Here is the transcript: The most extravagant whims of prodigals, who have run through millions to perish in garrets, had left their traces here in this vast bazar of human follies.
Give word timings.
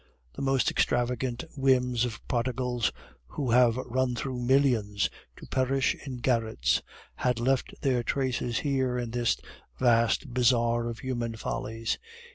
The 0.33 0.41
most 0.41 0.71
extravagant 0.71 1.43
whims 1.55 2.05
of 2.05 2.27
prodigals, 2.27 2.91
who 3.27 3.51
have 3.51 3.77
run 3.77 4.15
through 4.15 4.39
millions 4.39 5.11
to 5.37 5.45
perish 5.45 5.93
in 6.07 6.17
garrets, 6.17 6.81
had 7.17 7.39
left 7.39 7.75
their 7.81 8.01
traces 8.01 8.61
here 8.61 8.97
in 8.97 9.11
this 9.11 9.37
vast 9.77 10.33
bazar 10.33 10.89
of 10.89 10.97
human 10.97 11.35
follies. 11.35 11.99